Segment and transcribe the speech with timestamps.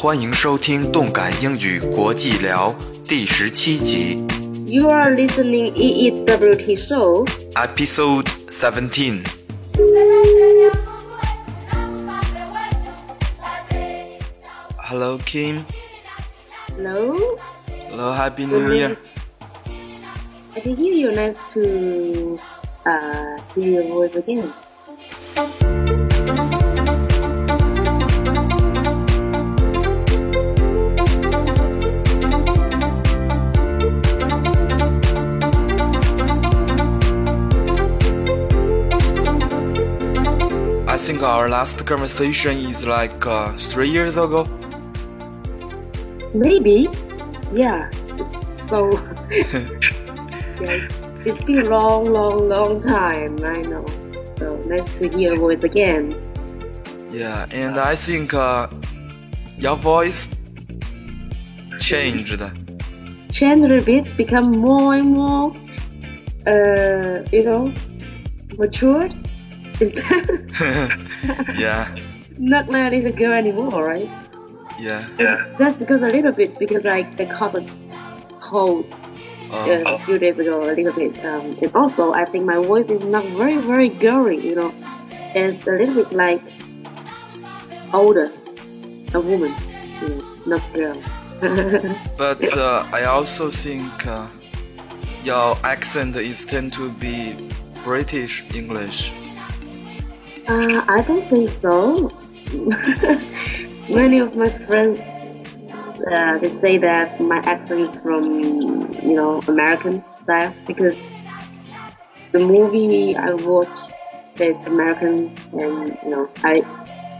[0.00, 2.74] 欢迎收听《动感英语国际聊》
[3.08, 4.24] 第十七集
[4.66, 7.26] You are listening EEWT show.
[7.54, 9.22] Episode Seventeen。
[14.78, 15.64] Hello Kim.
[16.76, 17.38] Hello.
[17.90, 18.96] Hello Happy New Year.
[20.56, 22.38] I can hear you nice to
[22.84, 24.52] uh hear your voice again.
[41.01, 44.45] Think our last conversation is like uh, three years ago.
[46.35, 46.89] Maybe.
[47.51, 47.89] Yeah.
[48.57, 48.91] So
[50.61, 50.87] yeah,
[51.25, 53.39] it's been a long, long, long time.
[53.43, 53.85] I know.
[54.37, 56.13] So nice to hear your voice again.
[57.09, 58.67] Yeah, and I think uh,
[59.57, 60.35] your voice
[61.79, 62.41] changed.
[63.31, 65.51] Change a bit, become more and more,
[66.45, 67.73] uh, you know,
[68.59, 69.13] matured.
[69.79, 70.29] Is that
[71.55, 71.87] yeah,
[72.37, 74.09] not like a little girl anymore, right?
[75.19, 75.45] yeah.
[75.57, 77.65] That's because a little bit because like I caught a
[78.39, 78.85] cold
[79.51, 81.13] uh, Uh, a few days ago a little bit.
[81.25, 84.73] Um, and also I think my voice is not very very girly, you know.
[85.35, 86.41] It's a little bit like
[87.93, 88.31] older,
[89.13, 89.53] a woman,
[90.01, 90.97] you know, not girl.
[92.17, 94.27] but uh, I also think uh,
[95.23, 97.35] your accent is tend to be
[97.83, 99.11] British English.
[100.51, 102.09] Uh, I don't think so.
[103.89, 104.99] Many of my friends
[106.11, 108.23] uh, they say that my accent is from
[109.01, 110.95] you know American style because
[112.31, 113.77] the movie I watch
[114.35, 116.61] it's American and you know I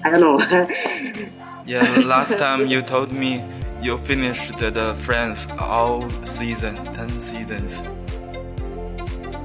[0.03, 0.39] I don't know.
[1.67, 3.45] Yeah, last time you told me
[3.81, 7.87] you finished the Friends all season, ten seasons.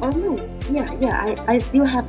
[0.01, 0.49] Almost.
[0.71, 1.37] Yeah, yeah.
[1.47, 2.09] I, I still have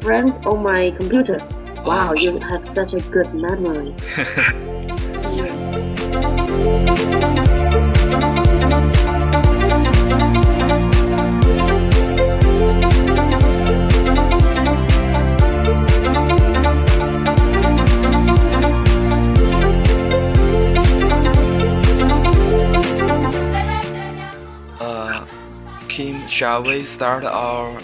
[0.00, 1.38] friends on my computer.
[1.84, 3.94] Wow, you have such a good memory.
[24.80, 25.26] Uh,
[25.88, 27.80] Kim, shall we start our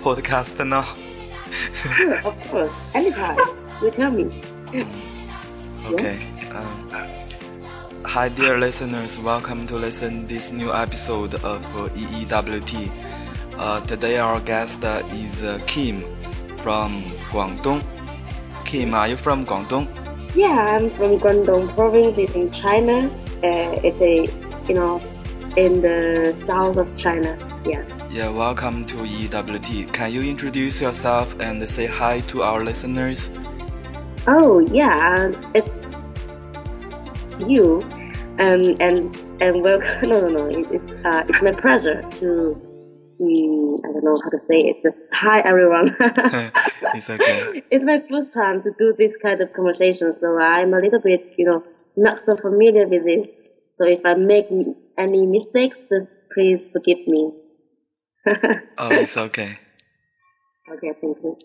[0.00, 0.84] podcast now?
[2.24, 2.72] Of course.
[2.94, 3.38] Anytime.
[3.82, 4.42] You tell me.
[5.86, 6.18] Okay.
[6.50, 6.90] Um,
[8.04, 9.20] hi, dear listeners.
[9.20, 11.62] Welcome to listen this new episode of
[11.94, 12.90] EEWT.
[13.56, 14.82] Uh, today our guest
[15.14, 16.02] is uh, Kim
[16.58, 17.84] from Guangdong.
[18.64, 19.86] Kim, are you from Guangdong?
[20.34, 22.18] Yeah, I'm from Guangdong province.
[22.18, 23.08] It's in China.
[23.44, 24.26] Uh, it's a,
[24.66, 25.00] you know,
[25.56, 27.38] in the south of China.
[27.64, 27.95] Yeah.
[28.16, 29.92] Yeah, welcome to EWT.
[29.92, 33.28] Can you introduce yourself and say hi to our listeners?
[34.26, 35.70] Oh yeah, it's
[37.46, 37.82] you,
[38.38, 40.08] um, and and welcome.
[40.08, 40.46] No, no, no.
[40.48, 42.56] It's uh, it's my pleasure to.
[43.20, 44.82] Um, I don't know how to say it.
[44.82, 45.94] Just hi everyone.
[46.00, 47.62] it's okay.
[47.70, 51.34] it's my first time to do this kind of conversation, so I'm a little bit,
[51.36, 51.62] you know,
[51.98, 53.26] not so familiar with this.
[53.76, 54.46] So if I make
[54.96, 55.76] any mistakes,
[56.32, 57.42] please forgive me.
[58.78, 59.58] Oh, it's okay.
[60.68, 61.38] Okay, thank you.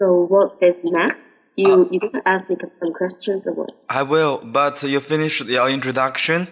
[0.00, 1.20] So what is next?
[1.56, 3.70] You you gonna ask me some questions or what?
[3.88, 6.48] I will, but you finished your introduction?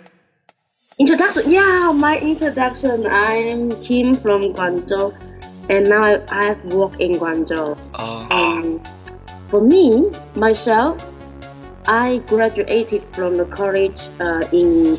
[1.00, 1.50] Introduction.
[1.50, 3.04] Yeah, my introduction.
[3.06, 5.12] I'm Kim from Guangzhou,
[5.68, 7.76] and now I, I've worked in Guangzhou.
[7.98, 8.80] Oh, Um,
[9.50, 11.02] for me, myself,
[11.88, 14.96] I graduated from the college uh, in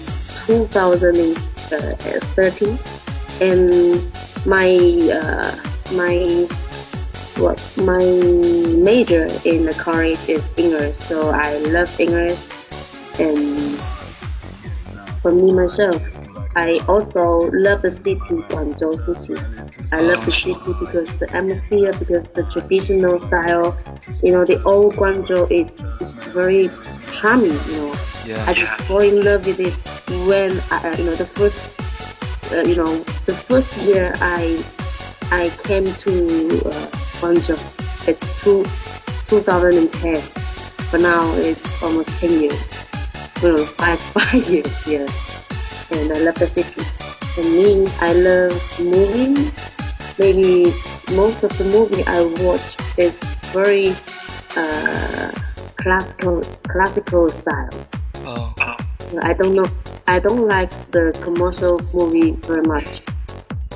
[0.51, 2.77] 2013,
[3.41, 3.69] and
[4.47, 4.69] my
[5.11, 5.51] uh,
[5.93, 6.47] my
[7.37, 7.97] what my
[8.77, 12.39] major in the college is English, so I love English,
[13.19, 13.77] and
[15.21, 16.01] for me myself,
[16.55, 19.41] I also love the city, Guangzhou city.
[19.91, 23.77] I love the city because the atmosphere, because the traditional style,
[24.23, 26.69] you know, the old Guangzhou is, is very
[27.11, 27.95] charming, you know.
[28.45, 29.73] I just fall in love with it
[30.27, 31.57] when I, you know, the first,
[32.51, 34.63] uh, you know, the first year I,
[35.31, 36.11] I came to
[36.65, 36.87] uh,
[37.19, 37.59] Guangzhou.
[38.07, 38.63] It's two,
[39.27, 40.21] 2010,
[40.91, 42.67] but now it's almost 10 years.
[43.41, 45.07] Well, five, five years here
[45.91, 46.81] and I love the city.
[47.35, 49.51] For me, I love moving.
[50.17, 50.73] Maybe
[51.13, 53.13] most of the movie I watch is
[53.51, 53.95] very
[54.55, 55.31] uh,
[55.75, 57.69] classical classical style.
[58.23, 58.53] Oh,
[59.21, 59.69] I don't know.
[60.07, 63.01] I don't like the commercial movie very much,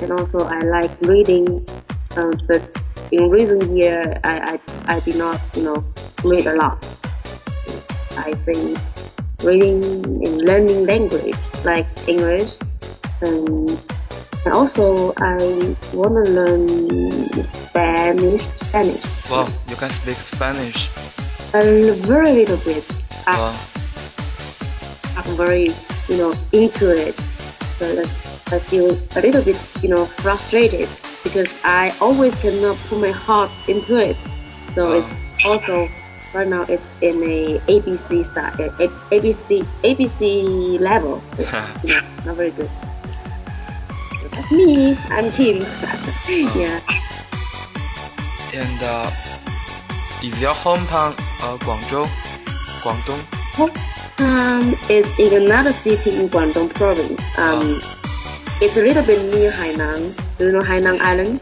[0.02, 1.66] and also I like reading.
[2.16, 2.62] Um, but
[3.12, 5.84] in recent year, I, I I did not you know
[6.24, 6.84] read a lot.
[8.16, 8.78] I think
[9.44, 9.84] reading
[10.24, 12.54] and learning language like English,
[13.22, 13.70] and,
[14.44, 15.36] and also I
[15.92, 16.66] want to learn
[17.44, 18.42] Spanish.
[18.56, 19.02] Spanish.
[19.30, 20.88] well, you can speak Spanish.
[21.54, 22.84] A very little bit.
[23.26, 23.56] I, Well,
[25.16, 25.70] I'm very,
[26.08, 27.14] you know, into it.
[27.78, 28.08] So that
[28.52, 30.88] I feel a little bit, you know, frustrated
[31.24, 34.16] because I always cannot put my heart into it.
[34.74, 34.92] So Oh.
[35.00, 35.10] it's
[35.44, 35.88] also
[36.32, 41.20] right now it's in a ABC style, A- ABC ABC level.
[41.38, 41.52] It's,
[41.84, 42.70] you know, not very good.
[44.32, 44.96] That's me.
[45.10, 45.60] I'm Kim.
[46.56, 46.80] yeah.
[48.56, 49.10] and uh,
[50.24, 51.12] is your hometown
[51.44, 52.06] uh, Guangzhou,
[52.80, 53.20] Guangdong?
[54.18, 57.20] Um, it's in another city in Guangdong province.
[57.36, 57.80] Um,
[58.62, 60.16] it's a little bit near Hainan.
[60.38, 61.40] Do you know Hainan Island?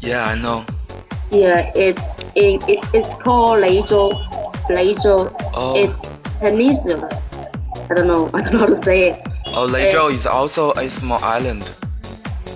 [0.00, 0.64] Yeah, I know.
[1.32, 4.14] Yeah, it's it, it it's called Leizhou.
[4.70, 5.34] Leizhou.
[5.54, 5.74] Oh.
[5.74, 7.10] It's peninsula.
[7.90, 8.30] I don't know.
[8.34, 9.22] I don't know how to say it.
[9.48, 11.72] Oh, Leizhou is also a small island.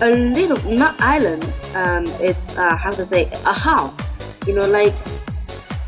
[0.01, 1.43] A little, not island.
[1.75, 3.93] Um, it's uh, how to say a house.
[4.47, 4.93] You know, like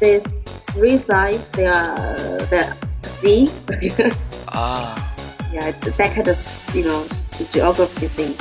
[0.02, 0.24] there's
[0.76, 1.50] three sides.
[1.52, 2.18] There are
[2.52, 2.83] the
[3.24, 3.48] sea.
[4.56, 4.94] Ah,
[5.52, 6.38] yeah, it's that kind of
[6.76, 7.08] you know
[7.50, 8.36] geography thing.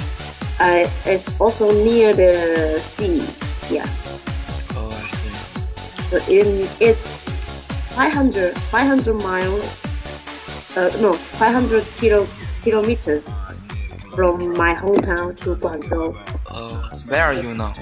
[0.60, 3.24] Uh, it's also near the sea.
[3.72, 3.88] Yeah,
[4.76, 5.32] oh, I see.
[6.10, 7.00] so in it's
[7.96, 9.64] 500 500 miles.
[10.76, 12.28] Uh, no, 500 kilo
[12.62, 13.24] kilometers
[14.14, 16.12] from my hometown to Guangzhou.
[16.50, 17.72] Oh, where are you now?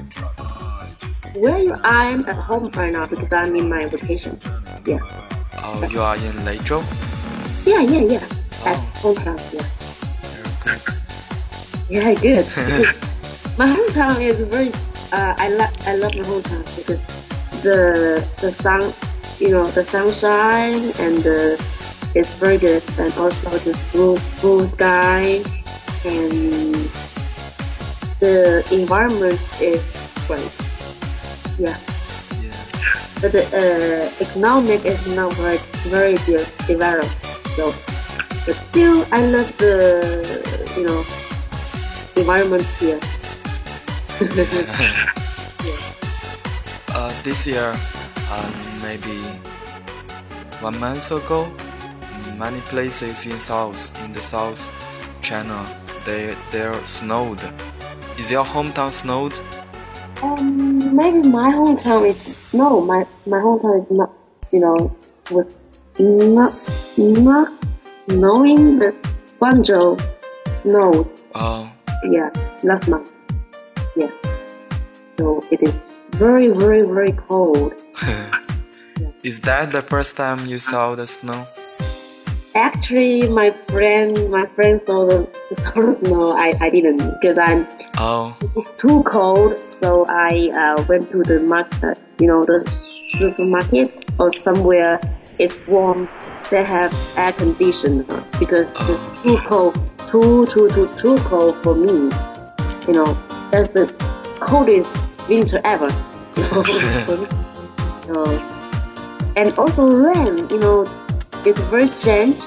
[1.35, 4.39] Where you, I'm at home right now because I'm in my vacation.
[4.87, 4.99] Yeah,
[5.63, 6.81] Oh, you are in Leizhou?
[7.67, 8.25] yeah, yeah, yeah.
[8.67, 9.15] At Oh.
[9.15, 9.39] hometown.
[9.53, 9.67] Yeah.
[10.65, 10.97] Very good.
[11.89, 12.47] Yeah, good.
[13.59, 14.73] my hometown is very.
[15.13, 17.01] Uh, I love I love my hometown because
[17.63, 18.93] the the sun,
[19.39, 21.57] you know, the sunshine and the
[22.15, 25.43] it's very good, and also the blue blue sky
[26.05, 26.89] and
[28.21, 29.83] the environment is
[30.27, 30.53] great.
[31.59, 31.77] Yeah.
[33.21, 35.59] But the uh, economic is not very
[35.89, 36.17] very
[36.67, 37.15] developed.
[37.57, 37.75] So,
[38.47, 39.75] but still, I love the
[40.77, 41.05] you know
[42.17, 43.01] environment here.
[46.93, 47.73] Uh, this year,
[48.33, 48.53] um,
[48.83, 49.17] maybe
[50.61, 51.51] one month ago,
[52.37, 54.69] many places in south, in the south
[55.23, 55.65] China,
[56.05, 57.39] they there snowed.
[58.19, 59.39] Is your hometown snowed?
[60.23, 64.11] Um, maybe my hometown is no, my my hometown is not,
[64.53, 64.97] you know,
[65.31, 65.55] was
[65.99, 66.55] not
[66.99, 67.53] not
[68.09, 68.95] snowing, but
[69.41, 70.01] Guangzhou
[70.57, 71.09] snowed.
[71.35, 71.73] Oh, um.
[72.11, 72.31] Yeah,
[72.63, 73.11] last month.
[73.97, 74.11] Yeah,
[75.19, 75.75] so it is
[76.13, 77.75] very very very cold.
[79.23, 81.47] is that the first time you saw the snow?
[82.55, 86.33] Actually, my friend my friends saw the the snow.
[86.33, 91.39] I I didn't because I'm Oh, it's too cold, so I uh, went to the
[91.41, 95.01] market, you know, the supermarket or somewhere
[95.39, 96.09] it's warm.
[96.51, 98.05] They have air conditioner
[98.39, 99.75] because it's too cold,
[100.11, 102.11] too too too too cold for me.
[102.87, 103.17] You know,
[103.51, 103.87] that's the
[104.41, 104.91] coldest
[105.29, 105.89] winter ever.
[106.37, 108.27] you know,
[109.37, 110.49] and also rain.
[110.51, 110.85] You know,
[111.47, 112.39] it's very strange.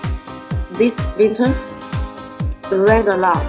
[0.71, 1.53] This winter,
[2.71, 3.43] it rained a lot.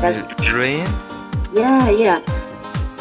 [0.00, 0.86] That's it rain?
[1.54, 2.18] yeah, yeah.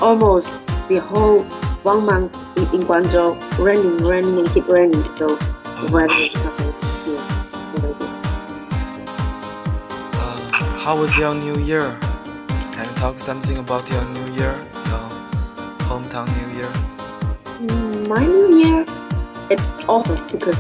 [0.01, 0.51] Almost
[0.89, 1.43] the whole
[1.83, 5.03] one month in, in Guangzhou, raining, raining, and keep raining.
[5.15, 6.35] So the weather is.
[10.13, 10.37] Uh,
[10.77, 11.97] how was your New Year?
[12.73, 14.55] Can you talk something about your New Year,
[14.89, 15.07] your
[15.89, 16.71] hometown New Year?
[17.59, 18.85] Mm, My New Year,
[19.49, 20.57] it's awesome because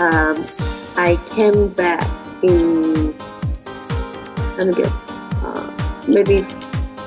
[0.00, 0.46] um,
[0.96, 2.08] I came back
[2.42, 3.14] in
[4.56, 4.92] let me get
[5.42, 6.46] uh, maybe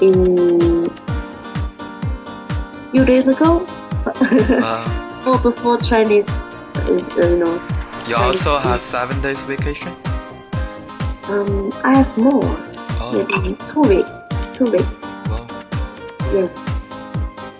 [0.01, 0.89] in
[2.91, 3.65] few days ago.
[4.05, 7.61] Uh, or before Chinese, uh, you know,
[8.07, 9.91] you also have seven days vacation?
[11.27, 12.43] um, I have more.
[12.99, 14.09] Oh, maybe two weeks.
[14.57, 14.85] Two weeks.
[15.29, 15.47] well,
[16.31, 16.51] Yes.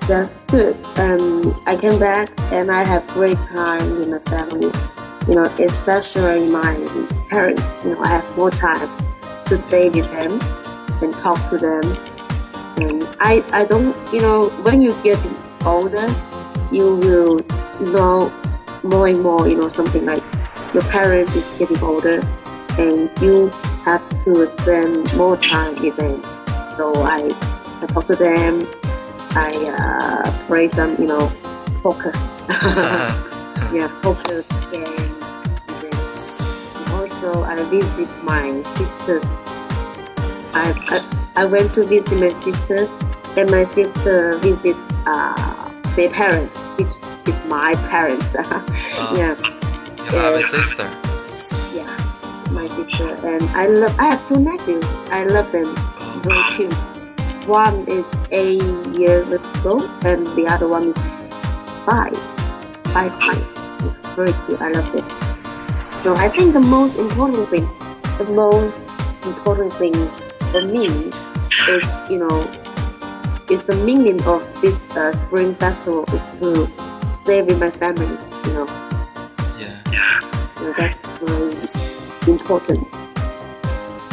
[0.07, 0.75] That's good.
[0.97, 4.71] Um, I came back and I have great time with my family.
[5.27, 6.75] You know, especially my
[7.29, 7.63] parents.
[7.83, 8.89] You know, I have more time
[9.45, 10.39] to stay with them
[11.01, 11.83] and talk to them.
[12.77, 15.19] And I, I don't, you know, when you get
[15.65, 16.05] older,
[16.71, 17.39] you will
[17.79, 18.31] know
[18.83, 20.23] more and more, you know, something like
[20.73, 22.21] your parents is getting older
[22.77, 23.47] and you
[23.85, 26.21] have to spend more time with them.
[26.77, 27.33] So I,
[27.81, 28.67] I talk to them,
[29.31, 31.31] I uh, play some, you know,
[31.81, 32.11] poker.
[33.73, 35.04] yeah, poker game.
[37.25, 39.19] Also, I visit my sister.
[40.53, 42.87] I, I, I went to visit my sister,
[43.35, 44.75] and my sister visit
[45.07, 46.91] uh, their parents, which
[47.25, 48.35] is my parents.
[48.37, 49.13] Oh.
[49.17, 49.35] yeah.
[50.05, 50.83] You have a sister.
[51.73, 51.89] Yeah,
[52.51, 53.95] my sister, and I love.
[53.99, 54.85] I have two nephews.
[55.09, 56.21] I love them Oh.
[56.23, 56.73] very cute.
[57.47, 58.61] One is eight
[58.99, 59.27] years
[59.65, 60.97] old, and the other one is
[61.85, 62.17] five.
[62.93, 63.41] Five, five.
[64.15, 64.61] Very cute.
[64.61, 65.24] I love it.
[65.95, 67.67] So I think the most important thing,
[68.19, 68.77] the most
[69.23, 69.93] important thing
[70.51, 70.85] for me
[71.67, 72.45] is, you know,
[73.49, 76.67] is the meaning of this uh, spring festival is to
[77.23, 78.17] stay with my family.
[78.45, 78.67] You know,
[79.57, 80.19] Yeah.
[80.57, 81.55] so that's very
[82.27, 82.87] important.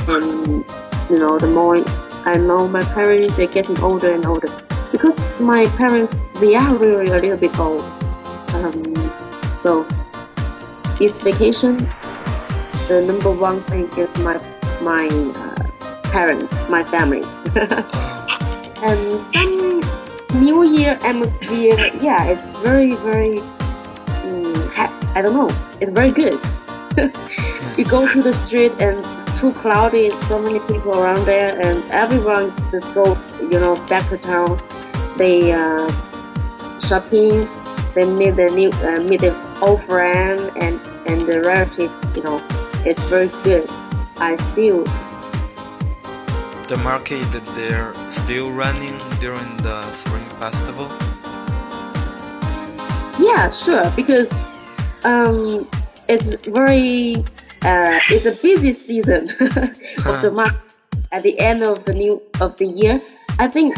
[0.08, 0.64] And
[1.10, 1.76] you know, the more
[2.24, 4.48] I know my parents, they're getting older and older
[4.92, 7.82] because my parents they are really a little bit old.
[8.54, 8.72] Um,
[9.62, 9.86] so
[11.02, 11.76] each vacation,
[12.88, 14.38] the number one thing is my
[14.80, 17.24] my uh, parents, my family.
[18.82, 19.80] And some
[20.42, 23.38] New Year atmosphere, yeah, it's very, very,
[24.74, 26.34] ha- I don't know, it's very good.
[27.78, 31.84] you go to the street and it's too cloudy, so many people around there, and
[31.92, 34.60] everyone just go, you know, back to town.
[35.16, 35.86] They uh,
[36.80, 37.46] shopping,
[37.94, 40.80] they meet the new, uh, meet the old friend and
[41.12, 41.92] and the relatives.
[42.16, 42.42] You know,
[42.84, 43.68] it's very good.
[44.16, 44.84] I still
[46.68, 47.22] The market
[47.54, 50.88] they're still running during the spring festival.
[53.20, 53.90] Yeah, sure.
[53.94, 54.32] Because
[55.04, 55.68] um,
[56.08, 57.16] it's very
[57.62, 59.30] uh, it's a busy season
[60.06, 60.56] of the month
[61.12, 63.02] at the end of the new of the year.
[63.38, 63.76] I think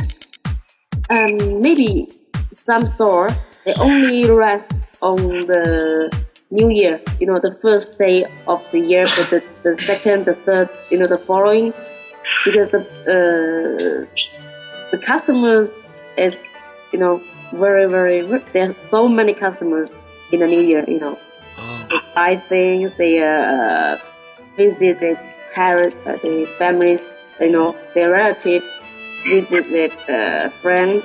[1.11, 2.09] um, maybe
[2.53, 3.31] some store
[3.65, 6.11] they only rest on the
[6.51, 7.01] New Year.
[7.21, 10.99] You know, the first day of the year, but the, the second, the third, you
[10.99, 11.73] know, the following,
[12.45, 14.07] because the uh,
[14.91, 15.71] the customers
[16.17, 16.43] is
[16.93, 17.21] you know
[17.53, 18.23] very very
[18.53, 19.89] there's so many customers
[20.33, 21.19] in the new year you know
[21.57, 21.87] Oh.
[21.89, 23.97] they buy things they uh,
[24.57, 25.15] visit their
[25.55, 27.05] parents uh, their families
[27.41, 28.67] you know their relatives
[29.29, 29.91] visit their
[30.47, 31.05] uh, friends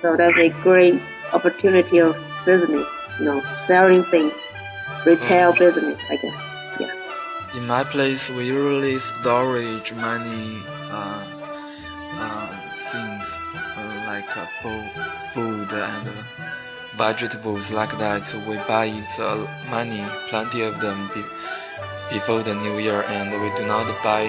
[0.00, 0.98] so that's a great
[1.34, 2.86] opportunity of business
[3.18, 4.32] you know selling things
[5.06, 6.34] retail business I guess.
[6.80, 7.58] Yeah.
[7.58, 11.24] In my place, we usually storage many uh,
[12.24, 14.90] uh, things uh, like uh, fo-
[15.34, 16.22] food and uh,
[16.96, 18.32] vegetables like that.
[18.48, 21.24] We buy it uh, many, plenty of them be-
[22.10, 24.24] before the New Year, and we do not buy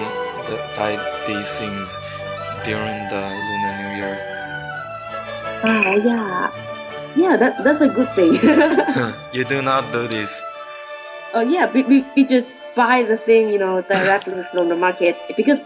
[0.47, 0.93] the buy
[1.27, 1.95] these things
[2.63, 4.15] during the Lunar New Year.
[5.63, 6.51] ah yeah
[7.15, 8.33] yeah that, that's a good thing
[9.33, 10.41] you do not do this.
[11.35, 15.17] Oh yeah, we, we, we just buy the thing, you know, directly from the market
[15.35, 15.59] because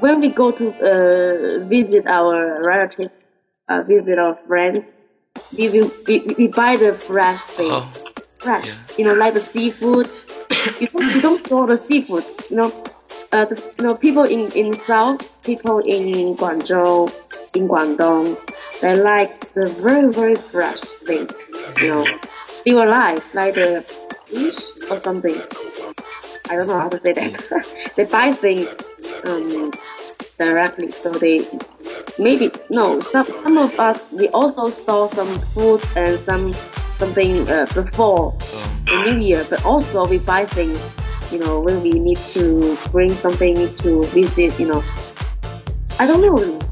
[0.00, 3.22] when we go to uh, visit our relatives,
[3.68, 4.84] uh, visit our friends,
[5.56, 7.90] we, we, we, we buy the fresh thing, Oh,
[8.38, 8.96] fresh, yeah.
[8.98, 10.08] you know, like the seafood.
[10.80, 12.84] you don't you don't store the seafood, you know.
[13.32, 17.10] Uh, the, you know, people in in South, people in Guangzhou,
[17.56, 18.36] in Guangdong,
[18.80, 21.28] they like the very very fresh thing,
[21.80, 22.06] you know,
[22.60, 23.82] still alive, like the
[24.26, 25.36] fish or something.
[26.50, 27.92] I don't know how to say that.
[27.96, 28.68] they buy things
[29.24, 29.72] um,
[30.38, 31.46] directly, so they
[32.18, 33.00] maybe no.
[33.00, 36.52] Some some of us we also store some food and some
[36.98, 38.36] something uh, before
[38.86, 40.78] the new year, but also we buy things.
[41.32, 44.58] You know, when we need to bring something to visit.
[44.60, 44.84] You know,
[45.98, 46.63] I don't know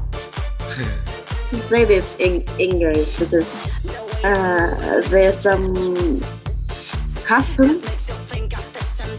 [1.53, 3.47] to say this in English because
[4.23, 6.21] uh, there's some
[7.23, 7.83] customs,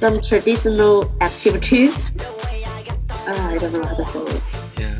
[0.00, 1.94] some traditional activities.
[3.26, 4.42] Uh, I don't know how to say it.
[4.82, 4.98] yeah.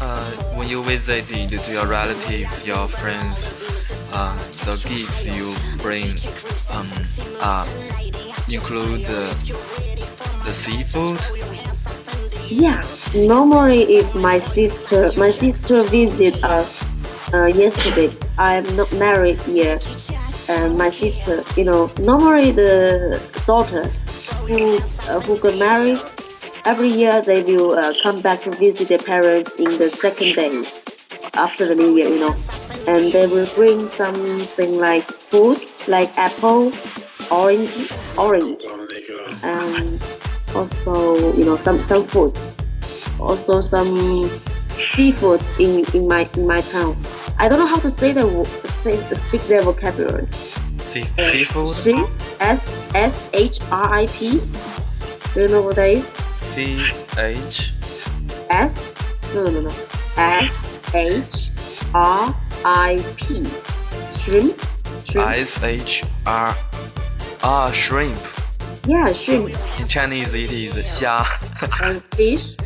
[0.00, 3.48] uh, when you visited to your relatives, your friends,
[4.12, 6.12] uh, the gifts you bring
[6.76, 6.86] um,
[7.40, 7.66] uh,
[8.48, 9.24] include the,
[10.44, 11.20] the seafood.
[12.48, 12.82] Yeah,
[13.14, 16.84] normally if my sister, my sister visit us
[17.34, 18.14] uh, yesterday.
[18.38, 19.82] I'm not married yet,
[20.48, 23.84] and my sister, you know, normally the daughter
[24.46, 25.98] who uh, who got married
[26.64, 30.62] every year they will uh, come back to visit their parents in the second day
[31.34, 32.34] after the new year, you know,
[32.86, 36.72] and they will bring something like food like apple,
[37.30, 38.64] orange, orange,
[39.42, 40.25] and
[40.56, 42.38] also you know some some food,
[43.20, 44.28] also some
[44.78, 46.96] seafood in, in my in my town.
[47.38, 48.24] I don't know how to say the
[48.64, 50.26] say speak their vocabulary.
[50.78, 51.74] Sea, seafood.
[51.76, 52.08] Shrimp,
[52.40, 52.62] S
[52.94, 54.40] S H R I P.
[55.34, 56.06] Do you know what that is?
[56.36, 56.78] C
[57.18, 57.72] H.
[58.50, 58.80] S
[59.34, 59.74] no no no no
[60.16, 60.50] S
[60.94, 61.50] H
[61.94, 62.34] R
[62.64, 63.44] I P.
[64.12, 64.58] Shrimp.
[65.04, 65.28] Shrimp.
[65.28, 66.56] S H R.
[67.42, 68.35] Ah, shrimp.
[68.86, 69.50] Yeah, shrimp
[69.80, 71.24] In Chinese, it is 虾.
[71.82, 72.56] and fish.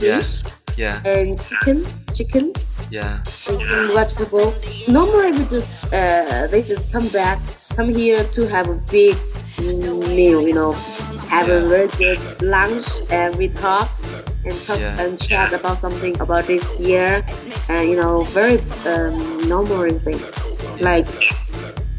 [0.00, 0.20] Yeah.
[0.20, 0.42] Fish
[0.76, 1.84] yeah, and chicken.
[2.14, 2.52] Chicken.
[2.90, 3.22] yeah.
[3.48, 4.52] and some vegetable.
[4.88, 7.38] Normally, we just uh, they just come back,
[7.76, 9.16] come here to have a big
[9.60, 10.72] meal, you know,
[11.30, 13.88] have a very good lunch, and we talk
[14.44, 15.00] and talk Yeah.
[15.00, 17.24] and chat about something about this year,
[17.68, 20.20] and you know, very um, normal thing,
[20.80, 21.06] like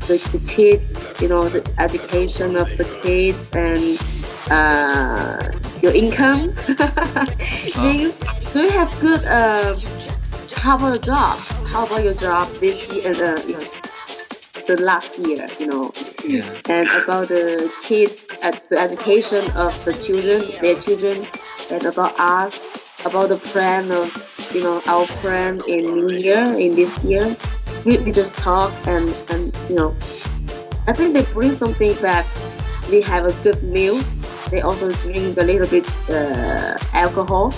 [0.07, 3.99] the, the kids, you know, the education of the kids and
[4.51, 6.47] uh, your income.
[7.81, 8.13] Means,
[8.53, 9.75] do you have good uh,
[10.65, 11.37] how about the job?
[11.67, 13.11] How about your job this year?
[13.13, 13.67] Uh, you know,
[14.65, 15.91] the last year, you know,
[16.27, 16.41] Yeah.
[16.69, 21.25] and about the kids, at the education of the children, their children,
[21.69, 22.57] and about us,
[23.05, 24.09] about the plan of,
[24.55, 27.35] you know, our plan in New Year, in this year.
[27.85, 29.95] We, we just talk and, and, you know,
[30.87, 32.25] I think they bring something back.
[32.89, 34.01] We have a good meal.
[34.49, 37.51] They also drink a little bit uh, alcohol.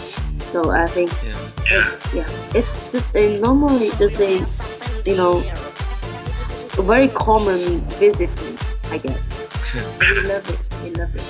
[0.51, 1.35] So I think Yeah.
[1.65, 4.39] it's, yeah, it's just a normally just a
[5.09, 5.43] you know
[6.77, 8.57] a very common visiting,
[8.91, 9.19] I guess.
[9.99, 10.59] we love it.
[10.83, 11.25] We love it.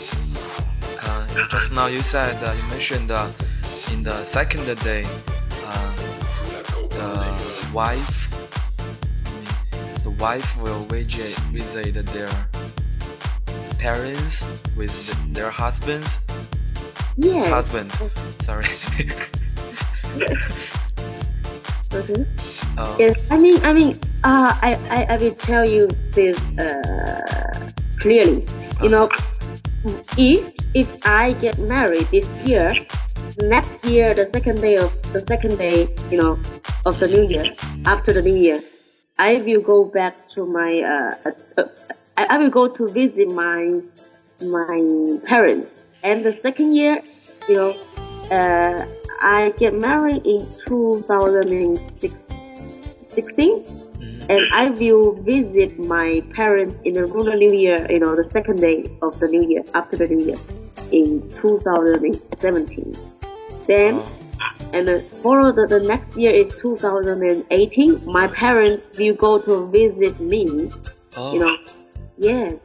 [1.02, 3.28] Uh, just now you said uh, you mentioned uh,
[3.92, 5.04] in the second day,
[5.66, 5.94] uh,
[6.90, 7.10] the
[7.74, 8.47] wife, I mean, the
[10.20, 12.30] wife will visit their
[13.80, 16.26] parents with the, their husbands.
[17.18, 17.50] Yes.
[17.50, 17.92] Husband,
[18.42, 18.66] sorry.
[21.90, 22.26] Mhm.
[22.78, 23.32] uh, Yes.
[23.32, 28.46] I mean, I mean, uh, I, I, I will tell you this uh, clearly.
[28.82, 29.10] You know,
[30.18, 30.42] if
[30.74, 32.70] if I get married this year,
[33.42, 36.38] next year the second day of the second day, you know,
[36.86, 37.54] of the new year,
[37.86, 38.62] after the new year,
[39.20, 41.64] I will go back to my uh, uh, uh,
[42.18, 43.82] I, will go to visit my
[44.42, 45.72] my parents.
[46.04, 47.02] And the second year,
[47.50, 47.72] you know,
[48.30, 48.86] uh,
[49.20, 57.36] I get married in 2016 mm, and I will visit my parents in the Lunar
[57.36, 60.38] New Year, you know, the second day of the New Year, after the New Year,
[60.92, 62.96] in 2017.
[63.66, 64.04] Then,
[64.74, 68.06] and then follow the, the next year is 2018.
[68.06, 70.72] My parents will go to visit me,
[71.16, 71.58] oh, you know.
[72.20, 72.60] Yes,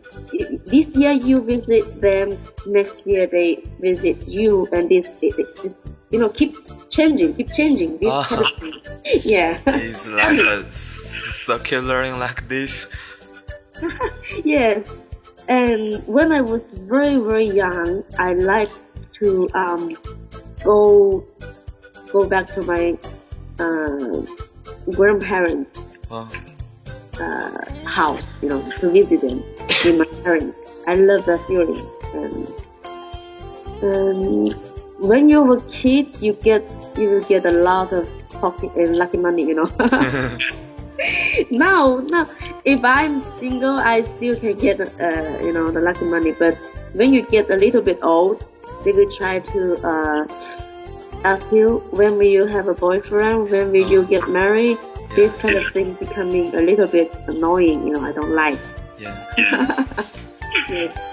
[0.64, 5.74] this year you visit them, next year they visit you, and this, this, this
[6.10, 6.56] you know, keep
[6.88, 7.98] changing, keep changing.
[7.98, 8.62] This kind of.
[9.24, 9.58] Yeah.
[9.66, 12.90] it's like a circular like this.
[14.44, 14.84] Yes,
[15.48, 18.78] and when I was very very young, I liked
[19.14, 19.96] to um,
[20.64, 21.26] go
[22.12, 22.96] go back to my
[23.58, 24.22] uh,
[24.92, 25.72] grandparents'
[26.10, 29.42] uh, house, you know, to visit them
[29.84, 30.72] with my parents.
[30.86, 31.86] I love that feeling.
[32.14, 32.48] And,
[33.82, 34.54] and
[34.98, 36.62] when you were kids, you get
[36.96, 39.70] you will get a lot of pocket and lucky money, you know.
[41.50, 42.28] now, now,
[42.64, 46.32] if I'm single, I still can get, uh, you know, the lucky money.
[46.32, 46.56] But
[46.92, 48.44] when you get a little bit old,
[48.84, 50.26] they will try to uh,
[51.24, 54.06] ask you when will you have a boyfriend, when will you oh.
[54.06, 54.78] get married.
[55.14, 57.86] This kind of thing becoming a little bit annoying.
[57.86, 58.58] You know, I don't like.
[58.98, 59.86] yeah.
[60.68, 60.98] Yes.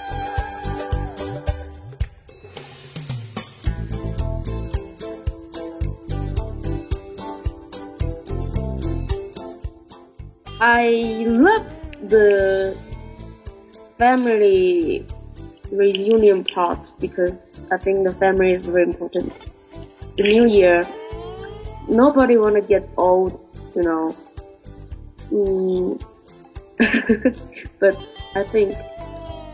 [10.62, 11.66] I love
[12.10, 12.76] the
[13.98, 15.06] family
[15.72, 17.42] reunion part because
[17.72, 19.40] I think the family is very important.
[20.20, 20.86] The new year,
[21.88, 23.40] nobody wanna get old,
[23.74, 24.14] you know.
[25.32, 25.96] Mm.
[27.80, 27.96] but
[28.36, 28.76] I think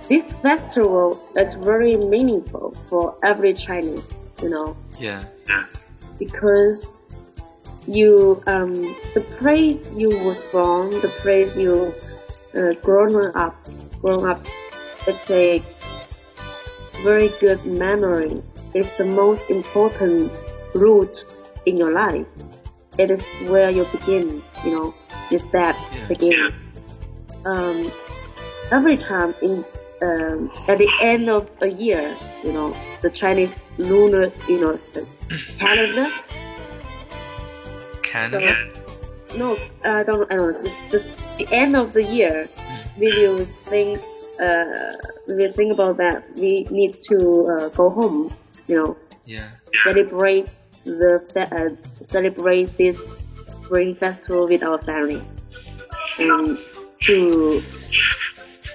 [0.09, 4.01] this festival is very meaningful for every Chinese,
[4.41, 5.25] you know Yeah.
[6.17, 6.97] because
[7.85, 8.73] you um
[9.13, 11.93] the place you was born, the place you
[12.57, 13.53] uh, grown up,
[14.01, 14.41] grown up,
[15.05, 15.61] it's a
[17.03, 18.41] very good memory.
[18.73, 20.33] It's the most important
[20.75, 21.23] root
[21.65, 22.27] in your life.
[22.97, 24.93] It is where you begin, you know,
[25.31, 26.07] you step Yeah.
[26.07, 26.53] begin.
[27.45, 27.91] Um,
[28.71, 29.65] every time in
[30.01, 34.79] um, at the end of a year, you know, the Chinese lunar, you know,
[35.57, 36.11] calendar.
[38.03, 38.55] Canada.
[39.29, 40.31] So, no, I don't.
[40.31, 40.53] I don't.
[40.53, 42.47] know, Just, just the end of the year,
[42.97, 43.99] we will think.
[44.39, 44.93] Uh,
[45.27, 46.23] we will think about that.
[46.35, 48.33] We need to uh, go home.
[48.67, 49.51] You know, yeah.
[49.83, 53.27] Celebrate the uh, celebrate this
[53.65, 55.21] spring festival with our family
[56.19, 56.57] and
[57.01, 57.61] to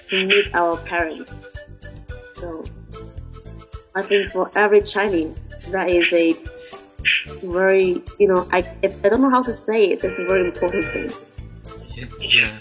[0.09, 1.41] to meet our parents.
[2.37, 2.65] So
[3.95, 6.37] I think for every Chinese that is a
[7.43, 10.05] very you know I I don't know how to say it.
[10.05, 11.13] It's a very important thing.
[11.95, 12.07] Yeah.
[12.21, 12.59] yeah.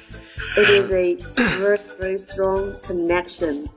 [0.58, 1.16] It is a
[1.60, 3.70] very very strong connection.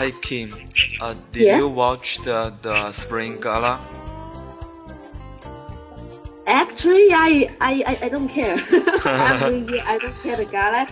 [0.00, 0.48] Hi Kim.
[0.98, 1.58] Uh, did Yeah?
[1.58, 3.72] you watch the the spring gala?
[6.46, 8.56] Actually, I I, I, don't care.
[8.72, 10.88] Every year, I don't care the gala.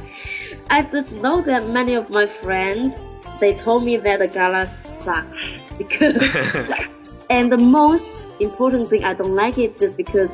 [0.69, 3.01] I just know that many of my friends
[3.41, 4.69] they told me that the gala
[5.01, 6.69] sucks because
[7.31, 10.29] and the most important thing I don't like it is because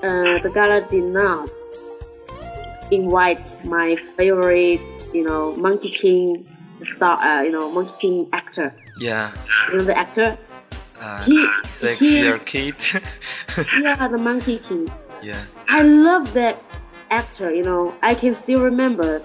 [0.00, 1.50] uh, the gala did not
[2.90, 6.46] invite my favorite you know Monkey King
[6.82, 9.32] star uh, you know Monkey King actor Yeah.
[9.70, 10.36] you know the actor
[11.00, 11.44] Uh, He-
[12.00, 12.74] he- kid.
[13.84, 14.88] yeah the Monkey King
[15.22, 15.42] yeah.
[15.68, 16.62] I love that
[17.10, 17.94] actor, you know.
[18.02, 19.22] I can still remember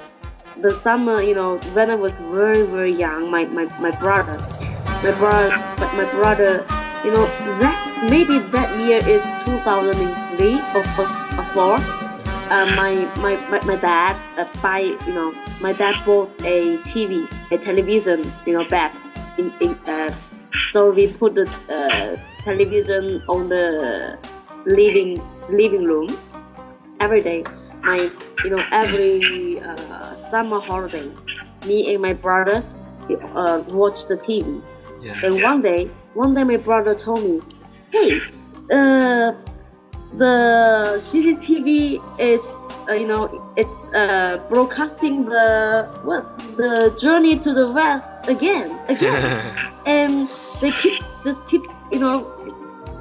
[0.60, 4.38] the summer, you know, when I was very, very young, my, my, my brother,
[5.04, 6.66] my brother, my, my brother,
[7.04, 7.26] you know,
[7.60, 7.76] that,
[8.10, 11.08] maybe that year is 2003 or, or,
[11.40, 12.01] or 4.
[12.52, 17.26] Uh, my, my, my, my dad uh, buy, you know, my dad bought a TV,
[17.50, 18.94] a television, you know, back
[19.38, 20.14] in, in uh,
[20.72, 24.18] so we put the uh, television on the
[24.66, 26.10] living living room
[27.00, 27.46] every day.
[27.84, 28.12] My,
[28.44, 31.10] you know, every uh, summer holiday,
[31.66, 32.66] me and my brother
[33.34, 34.62] uh, watch the TV.
[35.02, 35.20] Yeah.
[35.24, 37.42] And one day, one day my brother told me,
[37.92, 38.22] "Hey,
[38.72, 39.32] uh,
[40.18, 42.42] the CCTV is,
[42.90, 49.74] uh, you know, it's uh, broadcasting the what the journey to the west again, again."
[49.86, 50.30] and
[50.62, 52.28] they keep just keep you know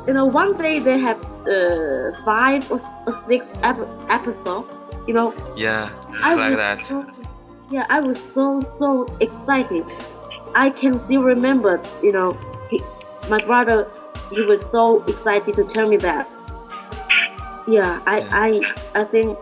[0.07, 4.69] you know one day they have uh, five or, or six ep- episodes
[5.07, 5.91] you know yeah.
[6.11, 6.87] It's I like that.
[6.87, 7.05] so,
[7.71, 9.85] yeah I was so so excited
[10.55, 12.39] I can still remember you know
[12.71, 12.83] he,
[13.29, 13.91] my brother
[14.31, 16.40] he was so excited to tell me that
[17.67, 18.63] yeah I I
[19.01, 19.39] I think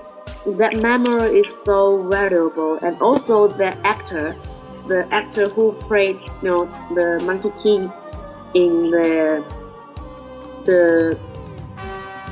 [0.59, 4.35] that memory is so valuable and also the actor
[4.87, 7.91] the actor who played you know the monkey king
[8.55, 9.43] in the
[10.65, 11.17] the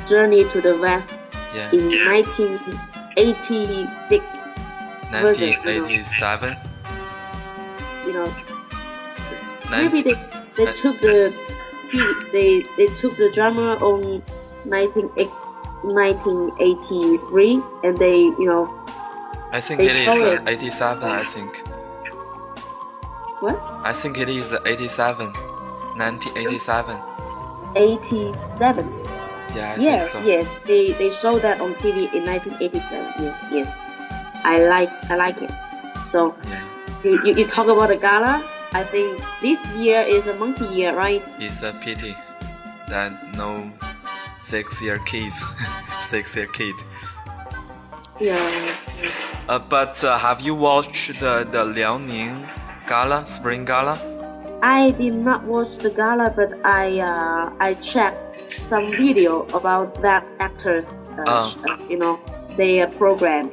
[0.08, 1.08] journey to the west
[1.54, 1.70] Yeah.
[1.72, 4.38] in 1986 you
[5.12, 5.22] know.
[5.24, 6.56] 1987.
[8.06, 8.28] you know
[9.70, 10.14] maybe they
[10.56, 11.32] they took the
[12.32, 14.22] they they took the drama on
[14.64, 15.10] 19,
[15.86, 18.68] 1983 and they you know
[19.52, 20.48] I think it is uh, it.
[20.48, 21.02] 87.
[21.04, 21.62] I think.
[23.40, 25.32] what I think it is 87.
[25.96, 27.00] 1987.
[27.76, 28.92] 87
[29.54, 30.28] Yeah, I yes think so.
[30.28, 33.68] yes they they show that on TV in 1987 yes yes
[34.44, 35.50] I like I like it
[36.12, 36.64] so Yeah.
[37.04, 40.94] you, you, you talk about the gala I think this year is a monkey year
[40.96, 42.16] right It's a pity
[42.88, 43.70] that no
[44.38, 45.42] six-year kids,
[46.02, 46.74] six-year kid.
[48.20, 48.40] yeah
[49.48, 52.42] Uh, but uh, have you watched the the Liaoning
[52.88, 53.94] Gala, Spring Gala?
[54.62, 60.24] I did not watch the gala, but I uh, I checked some video about that
[60.40, 60.84] actors.
[61.18, 61.46] Uh, Oh.
[61.68, 62.18] uh, you know,
[62.56, 63.50] their program.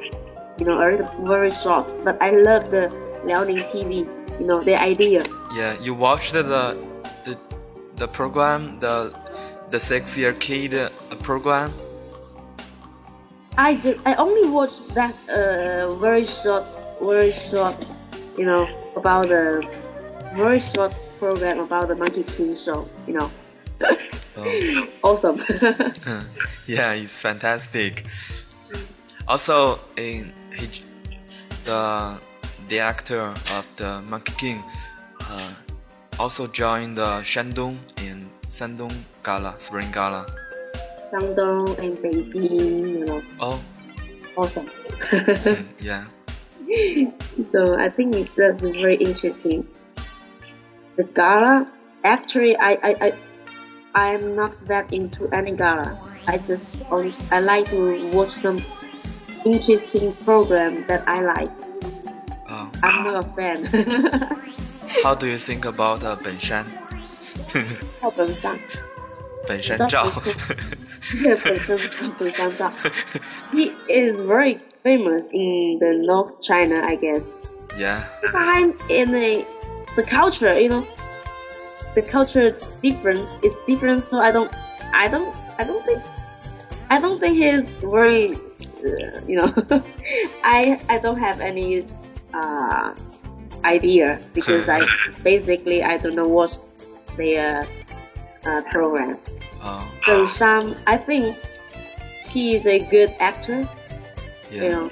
[0.58, 0.98] You know, very,
[1.32, 1.94] very short.
[2.04, 2.84] But I love the
[3.26, 3.90] Liaoning TV.
[4.40, 5.22] You know, their idea.
[5.54, 6.42] Yeah, you watched the
[7.26, 7.34] the
[8.02, 9.14] the program, the
[9.74, 10.88] the six-year kid uh,
[11.26, 11.72] program.
[13.58, 16.62] I just I only watched that uh, very short,
[17.02, 17.94] very short.
[18.38, 18.62] You know,
[18.94, 19.66] about the
[20.36, 22.86] very short program about the Monkey King show.
[23.08, 23.30] You know,
[24.36, 24.88] Oh.
[25.02, 25.38] awesome.
[26.66, 28.04] yeah, it's fantastic.
[29.28, 30.66] Also, in he,
[31.64, 32.20] the
[32.68, 34.62] the actor of the Monkey King
[35.20, 35.54] uh,
[36.18, 40.25] also joined the Shandong in Shandong Gala, Spring Gala.
[41.11, 42.99] Shandong and Beijing.
[42.99, 43.59] You know, Oh,
[44.37, 44.69] awesome.
[45.81, 46.05] yeah,
[47.51, 49.65] so I think it's that's very interesting.
[50.97, 51.65] The gala,
[52.03, 53.13] actually, I, I, I
[53.95, 55.97] I'm not that into any gala.
[56.27, 58.61] I just only I like to watch some
[59.45, 61.51] interesting program that I like.
[62.49, 63.65] Oh, I'm not a fan.
[65.03, 66.65] how do you think about uh, Ben Shan?
[68.01, 68.57] 赵本山，
[69.47, 70.07] 本山照。
[71.21, 72.71] 这本身是赵本山照。
[73.51, 77.37] He is very famous in the North China, I guess.
[77.77, 78.07] yeah.
[78.33, 79.45] I'm in a
[79.95, 80.85] the culture, you know,
[81.95, 84.03] the culture difference is different.
[84.03, 84.51] So I don't,
[84.93, 86.01] I don't, I don't think,
[86.89, 89.53] I don't think he's very, uh, you know,
[90.43, 91.85] I I don't have any
[92.33, 92.93] uh,
[93.63, 94.85] idea because I
[95.23, 96.59] basically I don't know what
[97.17, 97.67] their
[98.46, 99.18] uh, program.
[99.62, 101.36] Oh, So some, I think
[102.26, 103.66] he is a good actor.
[104.50, 104.70] You yeah.
[104.70, 104.90] know,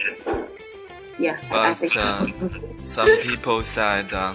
[1.19, 1.97] yeah, I But think.
[1.97, 2.27] uh,
[2.79, 4.35] some people said uh,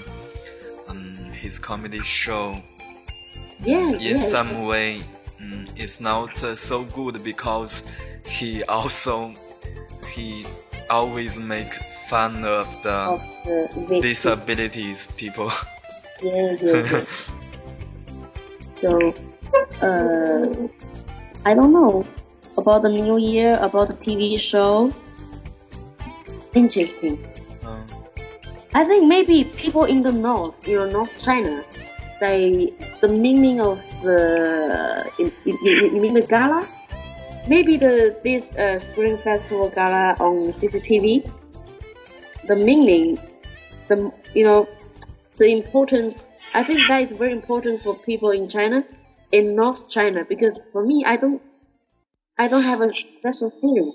[0.88, 2.62] um, his comedy show
[3.60, 4.18] yeah, in yeah.
[4.20, 5.02] some way
[5.42, 7.92] mm, is not uh, so good because
[8.26, 9.34] he also
[10.14, 10.46] he
[10.90, 11.74] always make
[12.08, 13.22] fun of the of
[13.90, 15.52] the disabilities people.
[16.22, 17.06] Yeah, yeah, yeah.
[18.78, 19.14] so,
[19.82, 20.68] uh,
[21.46, 22.06] I don't know
[22.58, 24.94] about the new year, about the TV show.
[26.54, 27.18] Interesting.
[27.64, 27.86] Um,
[28.74, 31.64] I think maybe people in the north, you know, North China,
[32.20, 36.68] they the meaning of the you, you, you mean the gala?
[37.48, 41.32] Maybe the this uh, Spring Festival gala on CCTV.
[42.48, 43.18] The meaning,
[43.88, 44.68] the you know,
[45.38, 46.26] the importance.
[46.54, 48.84] I think that is very important for people in China,
[49.32, 51.42] in North China, because for me, I don't,
[52.38, 53.94] I don't have a special feeling.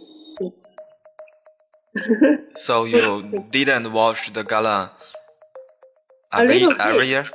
[2.55, 4.91] so you didn't watch the gala
[6.33, 7.29] every every year?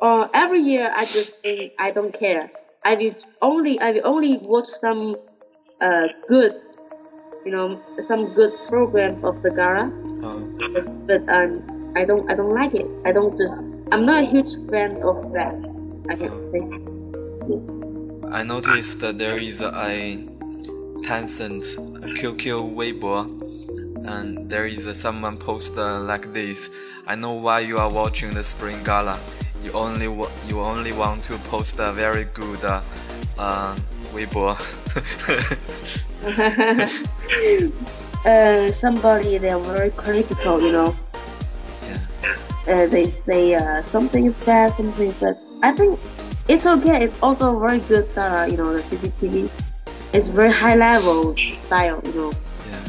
[0.00, 2.50] Uh, every year I just think I don't care.
[2.84, 5.14] I will only I will only watch some
[5.80, 6.54] uh good,
[7.44, 9.90] you know, some good program of the gala,
[10.22, 10.38] Oh,
[10.72, 12.86] but, but um I don't I don't like it.
[13.04, 13.52] I don't just
[13.90, 15.52] I'm not a huge fan of that.
[16.08, 16.60] I can say.
[18.30, 19.68] I noticed that there is a
[21.02, 21.64] Tencent
[22.14, 23.26] QQ Weibo,
[24.06, 26.70] and there is someone post uh, like this.
[27.08, 29.18] I know why you are watching the Spring Gala.
[29.64, 30.06] You only
[30.46, 32.80] you only want to post a very good uh,
[33.36, 33.74] uh,
[34.14, 34.54] Weibo.
[38.24, 40.94] uh, somebody they're very critical, you know.
[42.68, 45.36] Uh, they say uh, something is bad, something is bad.
[45.62, 46.00] I think
[46.48, 47.02] it's okay.
[47.04, 48.08] It's also very good.
[48.16, 49.50] Uh, you know, the CCTV.
[50.12, 52.00] It's very high level style.
[52.04, 52.32] You know,
[52.64, 52.84] Yeah.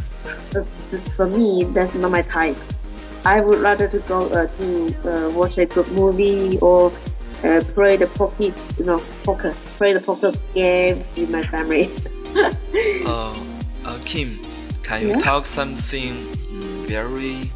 [0.53, 2.57] but just for me, that's not my type.
[3.25, 6.93] I would rather to go uh, to uh, watch a good movie or
[7.43, 11.89] uh, play the poker, you know, poker, play the poker game with my family.
[13.85, 14.39] Uh, Kim,
[14.83, 15.17] can you Yeah?
[15.17, 16.13] talk something
[16.51, 17.51] mm, very,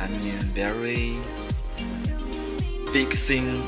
[0.00, 1.16] I mean, very
[2.92, 3.62] big thing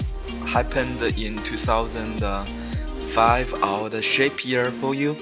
[0.47, 5.17] happened in 2005 or the shape year for you?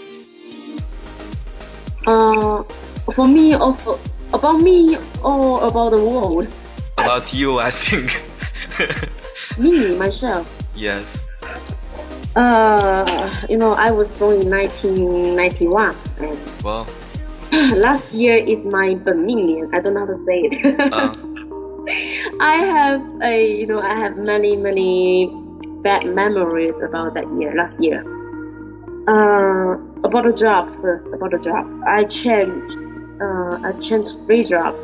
[2.07, 2.63] Uh,
[3.15, 3.79] for me, of
[4.33, 6.49] about me, or about the world?
[6.97, 8.17] About you, I think.
[9.59, 10.47] me, myself.
[10.75, 11.23] Yes.
[12.37, 15.95] Uh, you know, I was born in 1991.
[16.63, 16.87] Well,
[17.77, 19.69] Last year is my 本命年.
[19.75, 20.93] I don't know how to say it.
[20.93, 21.13] uh.
[22.41, 25.31] I have a, you know, I have many, many
[25.83, 28.03] bad memories about that year, last year.
[29.09, 29.75] Uh,
[30.05, 31.67] about the job first, about the job.
[31.87, 32.77] I changed,
[33.21, 34.79] uh, I changed three jobs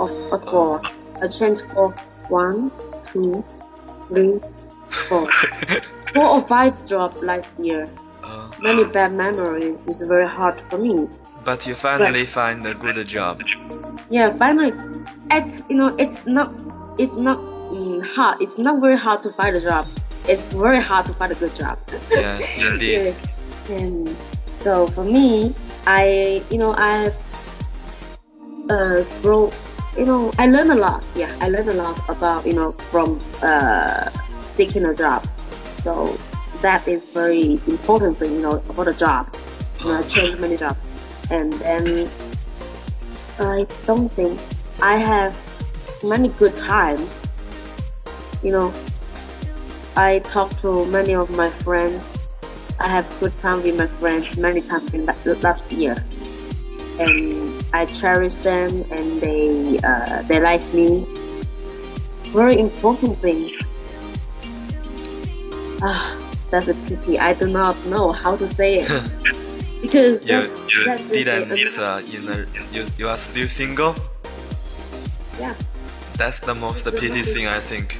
[0.00, 0.80] of, of four.
[1.22, 1.90] I changed for
[2.28, 2.70] one,
[3.12, 3.44] two,
[4.08, 4.38] three,
[5.08, 5.26] four.
[6.14, 7.86] four or five jobs last year.
[8.22, 9.88] uh, Many bad memories.
[9.88, 11.08] It's very hard for me.
[11.44, 13.42] but you finally find a good job.
[14.10, 14.72] Yeah, finally,
[15.30, 16.52] it's you know it's not
[16.98, 18.40] it's not mm, hard.
[18.42, 19.86] It's not very hard to find a job.
[20.28, 21.78] It's very hard to find a good job.
[22.10, 23.14] Yes, indeed.
[23.68, 23.76] Yeah.
[23.76, 24.08] And
[24.58, 25.54] so for me,
[25.86, 27.10] I you know I
[28.70, 29.50] uh grow
[29.96, 31.04] you know I learn a lot.
[31.14, 34.10] Yeah, I learn a lot about you know from uh
[34.54, 35.26] seeking a job.
[35.82, 36.16] So
[36.60, 39.34] that is very important thing you know about a job.
[39.80, 40.78] You know, I changed many jobs,
[41.30, 42.08] and then
[43.40, 44.38] I don't think
[44.80, 45.34] I have
[46.02, 47.08] many good times.
[48.42, 48.74] You know,
[49.96, 52.02] I talk to many of my friends.
[52.80, 55.94] I have good time with my friends many times in last year,
[56.98, 61.06] and I cherish them, and they uh, they like me.
[62.32, 63.50] Very important thing.
[65.82, 66.16] Ah,
[66.50, 67.18] that's a pity.
[67.18, 68.88] I do not know how to say it
[69.82, 73.94] because you you didn't uh, you know you you are still single.
[75.38, 75.54] yeah.
[76.16, 77.98] That's the most pity thing I think.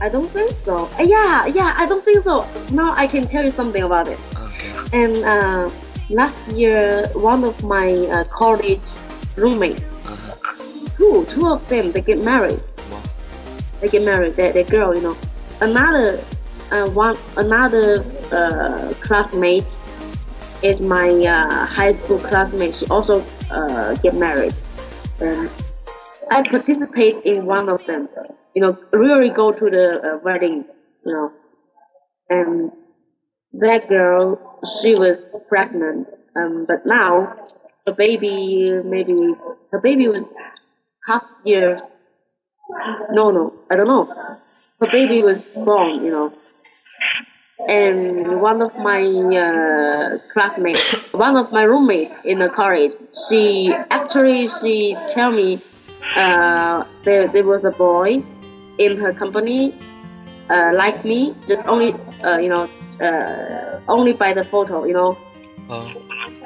[0.00, 0.88] I don't think so.
[0.98, 2.46] Uh, Yeah, yeah, I don't think so.
[2.72, 4.18] Now I can tell you something about it.
[4.36, 4.72] Okay.
[4.92, 5.70] And uh,
[6.08, 8.80] last year, one of my uh, college
[9.36, 10.54] roommates, Uh-huh.
[10.96, 12.60] two, two of them, they get married.
[12.90, 13.02] Wow.
[13.80, 14.34] They get married.
[14.34, 15.16] They, they girl, you know.
[15.60, 16.18] Another,
[16.72, 18.02] uh, one, another
[18.32, 19.76] uh, classmate
[20.62, 22.74] is my uh, high school classmate.
[22.74, 24.54] She also uh, get married.
[26.30, 28.08] I participate in one of them.
[28.54, 30.64] You know, really go to the uh, wedding.
[31.04, 31.32] You know,
[32.28, 32.72] and
[33.54, 35.16] that girl, she was
[35.48, 36.08] pregnant.
[36.36, 37.48] Um, but now
[37.86, 39.16] the baby, maybe
[39.72, 40.24] her baby was
[41.06, 41.80] half year.
[43.10, 44.06] No, no, I don't know.
[44.80, 46.04] Her baby was born.
[46.04, 46.32] You know,
[47.68, 52.92] and one of my uh, classmates, one of my roommates in the college,
[53.28, 55.60] she actually she tell me
[56.16, 58.22] uh, there there was a boy
[58.78, 59.74] in her company
[60.48, 61.94] uh, like me, just only
[62.24, 62.68] uh, you know
[63.00, 65.16] uh, only by the photo, you know.
[65.68, 65.92] Oh.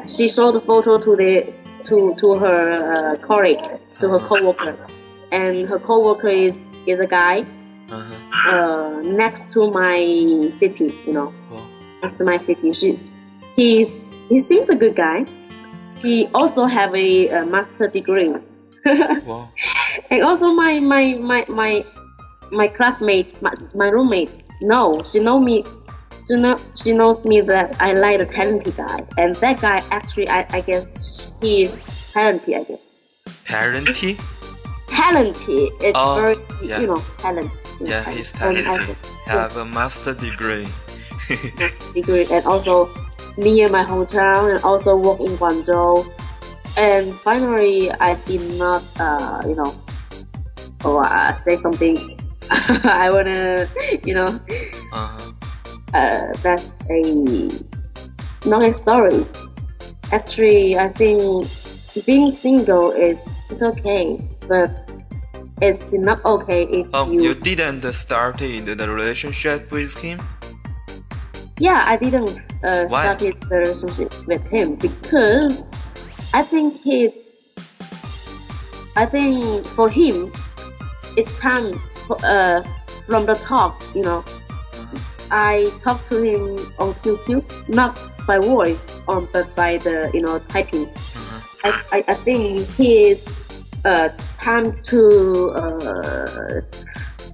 [0.07, 1.53] She showed the photo to the
[1.85, 3.61] to to her uh, colleague,
[4.01, 4.87] to her coworker,
[5.33, 7.45] and her coworker is is a guy
[7.91, 8.51] Uh-huh.
[8.53, 10.01] uh, next to my
[10.51, 11.29] city, you know
[12.05, 12.73] next to my city.
[12.73, 12.99] She,
[13.57, 13.85] he,
[14.29, 15.25] he seems a good guy.
[16.01, 18.33] He also have a, uh master degree.
[18.85, 19.49] Wow.
[20.11, 21.85] and also my, my, my, my,
[22.51, 25.65] my classmates, my, my roommates, no, she know me,
[26.29, 29.07] she know, she knows me that I like a talented guy.
[29.17, 31.77] And that guy actually, I, I guess he is
[32.13, 32.83] talented, I guess.
[33.45, 34.19] Parenty?
[34.89, 36.81] Talented, it's Oh, very, yeah.
[36.81, 37.51] you know, talent.
[37.81, 38.97] Yeah, he's And I talented.
[39.27, 40.67] Have a master degree.
[41.95, 42.89] degree and also
[43.37, 46.05] near my hometown and also work in Guangzhou.
[46.77, 49.73] And finally, I did not, uh, you know,
[50.85, 52.19] or uh, say something.
[52.85, 53.67] I wanna,
[54.05, 54.29] you know,
[54.93, 55.33] Uh-huh.
[55.95, 57.01] uh, that's a
[58.45, 59.25] not a story.
[60.13, 61.47] Actually, I think
[62.05, 63.17] being single is
[63.51, 64.71] it's okay, but
[65.63, 67.23] it's not okay if Um, you.
[67.23, 70.21] you didn't started the relationship with him?
[71.59, 73.07] Yeah, I didn't uh, Why?
[73.15, 75.63] started the relationship with him because
[76.35, 77.13] I think he's.
[78.97, 80.33] I think for him,
[81.17, 82.65] it's time for, uh,
[83.07, 83.81] from the talk.
[83.95, 84.25] You know,
[85.31, 90.41] I talked to him on QQ, not by voice, on but by the you know
[90.51, 90.87] typing.
[90.87, 91.41] Uh-huh.
[91.63, 93.23] I, I, I think he is
[93.85, 96.61] uh, time to uh,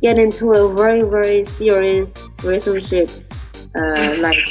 [0.02, 2.12] get into a very very serious
[2.44, 3.08] relationship
[3.74, 4.44] uh, like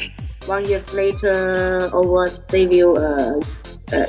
[0.48, 3.40] one year later or what they will uh,
[3.94, 4.06] uh,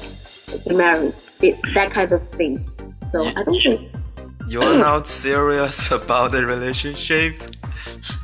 [0.58, 2.68] get married It- that kind of thing.
[3.12, 3.92] So I don't think
[4.48, 7.34] You're not serious about the relationship?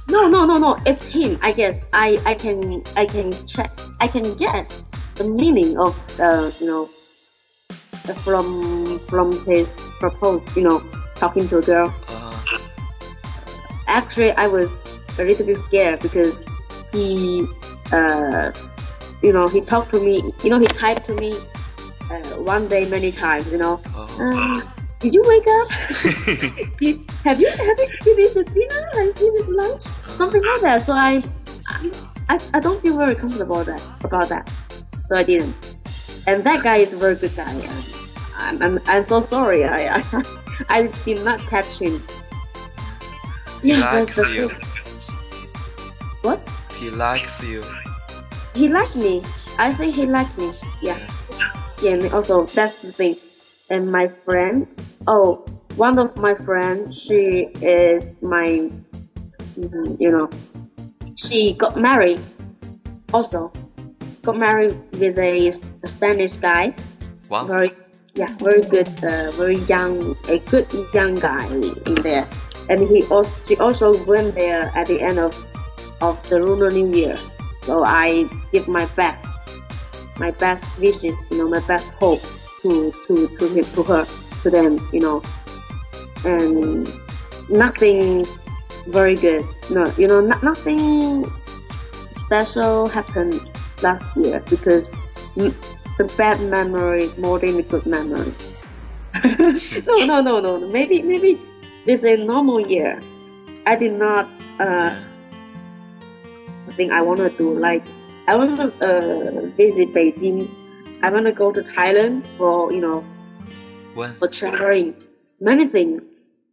[0.08, 1.76] no no no no it's him I guess.
[1.92, 4.82] I, I can I can check I can guess
[5.16, 6.88] the meaning of uh, you know
[8.24, 10.82] from from his proposed you know
[11.16, 11.92] talking to a girl.
[12.08, 12.58] Uh,
[13.88, 14.76] actually I was
[15.18, 16.34] a little bit scared because
[16.92, 17.46] he,
[17.92, 18.52] uh,
[19.22, 21.34] you know, he talked to me, you know, he typed to me
[22.11, 24.31] uh, one day many times, you know, oh.
[24.33, 24.61] uh,
[24.99, 25.71] did you wake up?
[27.25, 28.88] Have you have you finished dinner?
[28.95, 29.83] Have you finished lunch?
[30.16, 30.83] Something like that.
[30.83, 31.21] So I,
[32.29, 34.49] I, I don't feel very comfortable that about that.
[35.09, 35.55] So I didn't.
[36.27, 37.53] And that guy is a very good guy.
[38.38, 39.64] I'm, I'm, I'm so sorry.
[39.64, 40.23] I, I,
[40.69, 42.03] I did not catch him.
[43.62, 44.49] He Yeah, likes that's you.
[46.23, 46.40] What?
[46.77, 47.62] He likes you.
[48.55, 49.23] He liked me.
[49.59, 50.52] I think he liked me.
[50.83, 50.98] Yeah.
[50.98, 51.07] Yeah,
[51.85, 53.16] and also that's the thing.
[53.68, 54.66] And my friend,
[55.06, 58.70] oh, one of my friends, she is my,
[59.58, 60.31] mhm, you know,
[61.16, 62.20] she got married.
[63.12, 63.52] Also,
[64.22, 65.50] got married with a
[65.85, 66.74] Spanish guy.
[67.29, 67.46] Wow.
[67.46, 67.72] Very,
[68.14, 71.46] yeah, very good, uh, very young, a good young guy
[71.87, 72.27] in there.
[72.70, 75.35] And he also, she also went there at the end of,
[76.00, 77.16] of the Lunar New Year.
[77.62, 79.25] So I give my best,
[80.19, 82.21] my best wishes, you know, my best hope
[82.62, 84.06] to to to him, to her,
[84.42, 85.23] to them, you know.
[86.25, 86.90] And
[87.48, 88.27] nothing
[88.88, 89.44] very good.
[89.71, 91.25] No, you know, no, nothing
[92.12, 93.40] special happened
[93.83, 94.88] last year because
[95.37, 98.33] the bad memory more than the good memory.
[99.87, 100.69] no, no, no, no.
[100.69, 101.40] Maybe, maybe
[101.85, 103.00] just a normal year.
[103.67, 104.29] I did not.
[104.58, 104.98] Uh,
[106.77, 107.58] thing I want to do.
[107.58, 107.83] Like
[108.29, 110.48] I want to uh, visit Beijing.
[111.02, 113.00] I want to go to Thailand for you know
[113.94, 114.14] when?
[114.16, 114.94] for traveling.
[115.40, 116.02] Many things.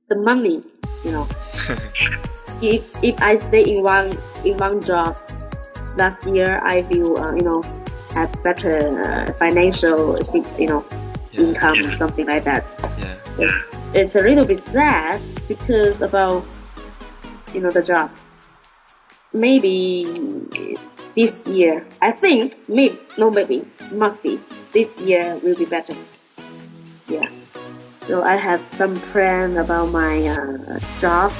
[0.10, 0.62] The money,
[1.06, 1.28] you know.
[2.62, 4.12] if if I stay in one
[4.46, 5.18] in one job,
[5.98, 7.64] last year I feel uh, you know
[8.14, 10.20] have better uh, financial
[10.60, 10.86] you know
[11.34, 11.50] Yeah.
[11.50, 12.70] income something like that.
[13.40, 13.50] Yeah.
[13.98, 15.18] It's a little bit sad
[15.48, 16.46] because about
[17.54, 18.12] you know the job.
[19.34, 20.06] Maybe
[21.16, 24.40] this year, I think maybe no maybe must be
[24.72, 25.96] this year will be better.
[27.08, 27.30] Yeah.
[28.08, 31.32] So I have some plan about my uh, job,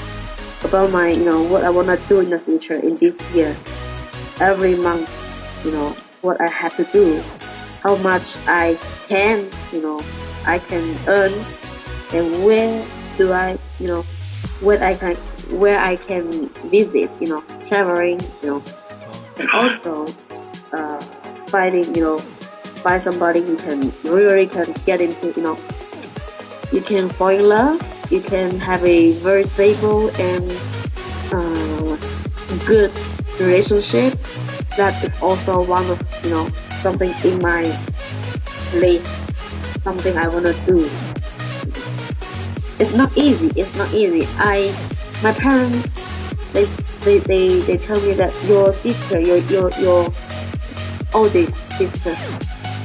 [0.62, 3.56] about my you know what I wanna do in the future in this year.
[4.40, 5.10] Every month,
[5.64, 5.90] you know
[6.22, 7.22] what I have to do,
[7.82, 10.00] how much I can you know
[10.46, 11.34] I can earn,
[12.14, 12.86] and where
[13.18, 14.02] do I you know
[14.60, 15.16] where I can
[15.58, 18.62] where I can visit you know traveling you know
[19.38, 20.06] and also
[20.72, 21.00] uh,
[21.48, 22.18] finding you know
[22.82, 25.58] find somebody who can really can get into you know.
[26.72, 30.50] You can fall in love you can have a very stable and
[31.32, 31.96] uh,
[32.66, 32.92] good
[33.40, 34.14] relationship.
[34.76, 36.48] That is also one of you know
[36.82, 37.62] something in my
[38.74, 39.08] list
[39.82, 40.88] something I want to do.
[42.78, 44.26] It's not easy it's not easy.
[44.38, 44.74] I
[45.22, 45.92] my parents
[46.52, 46.66] they
[47.04, 50.12] they, they, they tell me that your sister, your your your
[51.12, 52.16] oldest sister,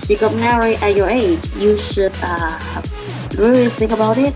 [0.05, 1.39] she got married at your age.
[1.55, 2.81] You should uh,
[3.37, 4.33] really think about it.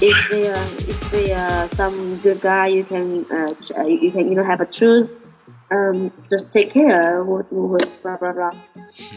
[0.00, 0.56] If there
[0.88, 4.66] if there some good guy you can uh, uh, you can you know have a
[4.66, 5.10] truth,
[5.70, 7.22] um, just take care.
[7.24, 8.52] Blah blah blah.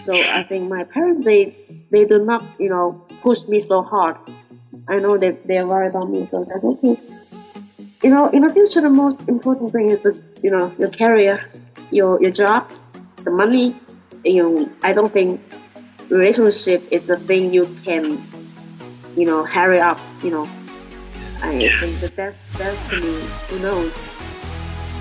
[0.05, 1.55] So I think my parents they
[1.91, 4.17] they do not you know push me so hard.
[4.87, 6.97] I know that they are worried about me, so that's okay
[8.05, 11.49] you know, in the future, the most important thing is the, you know, your career,
[11.89, 12.69] your your job,
[13.23, 13.75] the money.
[14.23, 15.41] You know, I don't think
[16.09, 18.21] relationship is the thing you can,
[19.17, 19.97] you know, hurry up.
[20.21, 20.45] You know,
[21.41, 23.25] I think the best destiny.
[23.49, 23.97] Who knows?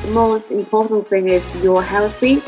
[0.00, 2.40] The most important thing is you're healthy.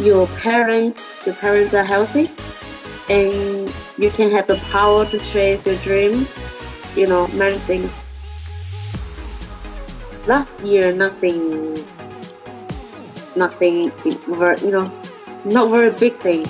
[0.00, 2.32] Your parents, your parents are healthy,
[3.12, 3.68] and
[3.98, 6.26] you can have the power to chase your dream.
[6.96, 7.92] You know, many things
[10.26, 11.74] last year nothing
[13.36, 14.90] nothing you know
[15.44, 16.48] not very big things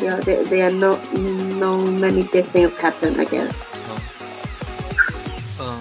[0.00, 1.00] yeah there, there are no
[1.58, 3.52] no many big things happen I guess
[5.54, 5.80] Um,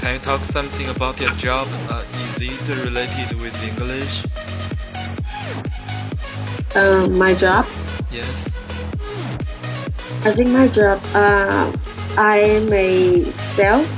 [0.00, 1.68] can you talk something about your job?
[1.88, 4.26] Uh, is it related with English?
[6.74, 7.64] um, my job
[8.10, 8.50] Yes.
[10.26, 11.70] I think my job uh,
[12.18, 13.22] I am a
[13.54, 13.88] sales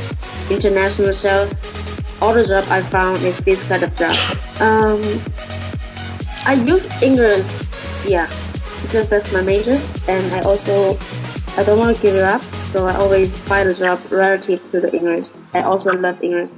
[0.50, 1.54] international sales
[2.20, 4.14] all the job I found is this kind of job.
[4.60, 5.00] Um,
[6.44, 7.46] I use English
[8.04, 8.28] yeah
[8.82, 9.80] because that's my major.
[10.06, 10.98] And I also
[11.56, 12.42] I don't want to give it up
[12.72, 15.28] so I always find a job relative to the English.
[15.54, 16.50] I also love English.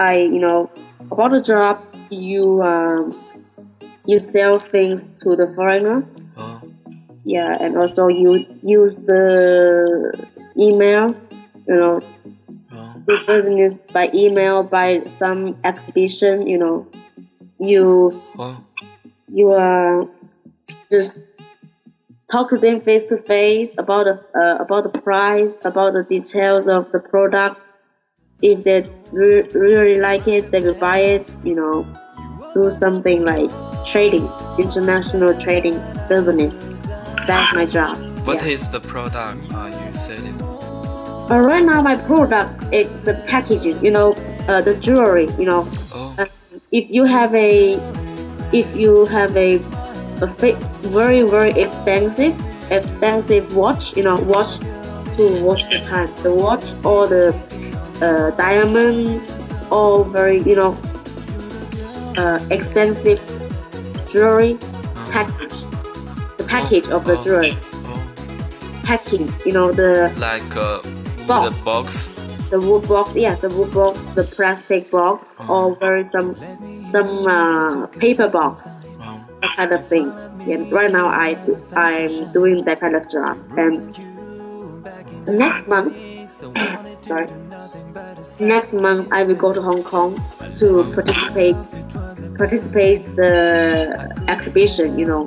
[0.00, 0.68] I you know
[1.12, 1.80] about the job
[2.10, 3.14] you um,
[4.04, 6.04] you sell things to the foreigner
[7.24, 10.12] yeah and also you use the
[10.56, 11.14] email
[11.66, 12.00] you know.
[12.72, 16.86] Oh, do business by email by some exhibition you know.
[17.58, 18.64] You oh,
[19.28, 20.06] you uh,
[20.90, 21.18] just
[22.30, 26.66] talk to them face to face about the uh, about the price about the details
[26.66, 27.60] of the product.
[28.42, 31.86] If they re- really like it they will buy it you know.
[32.54, 33.50] Do something like
[33.84, 35.74] trading international trading
[36.08, 36.73] business
[37.26, 37.96] that's my job
[38.26, 38.52] What yeah.
[38.52, 40.40] is the product uh, you selling?
[41.30, 43.82] Uh, right now, my product is the packaging.
[43.84, 44.12] You know,
[44.48, 45.28] uh, the jewelry.
[45.38, 46.26] You know, Oh, uh,
[46.72, 47.76] if you have a,
[48.52, 49.56] if you have a,
[50.20, 50.26] a
[50.88, 52.34] very very expensive
[52.70, 53.96] expensive watch.
[53.96, 54.58] You know, watch
[55.16, 56.12] to watch the time.
[56.22, 57.32] The watch or the
[58.00, 59.22] uh, diamond,
[59.70, 60.78] all very you know,
[62.16, 63.20] uh, expensive
[64.08, 64.58] jewelry
[65.10, 65.64] package.
[66.54, 69.28] The package of the oh, oh, packing.
[69.44, 71.50] You know the like uh, a Box.
[71.50, 72.08] wood box.
[72.50, 75.48] the wood box, yeah, the wood box, the plastic box, mm.
[75.48, 76.36] or very some
[76.92, 78.68] some uh, paper box,
[79.00, 80.12] Oh, that kind of thing.
[80.48, 81.36] And right now, I
[81.74, 83.36] I'm doing that kind of job.
[83.58, 83.98] And
[85.26, 85.96] next month,
[87.04, 87.26] sorry,
[88.38, 90.22] next month I will go to Hong Kong
[90.58, 91.56] to participate
[92.38, 93.34] participate the
[94.28, 94.96] exhibition.
[94.96, 95.26] You know,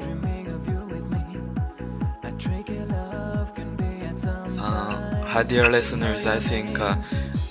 [5.27, 6.25] hi dear listeners.
[6.25, 6.95] I think uh,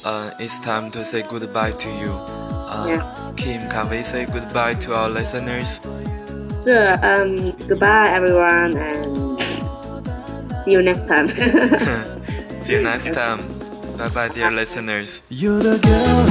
[0.04, 2.12] uh, it's time to say goodbye to you.
[2.12, 3.32] Uh, Yeah.
[3.36, 5.80] Kim, can we say goodbye to our listeners?
[6.64, 9.40] So, um, goodbye everyone and
[10.64, 11.28] see you next time.
[12.58, 13.38] See you next time.
[13.98, 15.22] Bye bye, dear listeners.
[15.28, 16.26] You're the girl